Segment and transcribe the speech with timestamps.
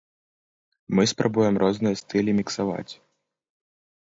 [0.99, 2.93] Мы спрабуем розныя стылі міксаваць.